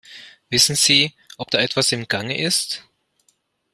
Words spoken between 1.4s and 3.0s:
da etwas im Gange ist?